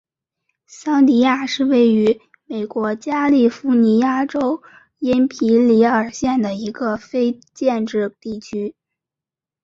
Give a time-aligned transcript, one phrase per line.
[0.65, 4.63] 桑迪亚是位于美国加利福尼亚州
[4.97, 8.73] 因皮里尔县的一个非建制地区。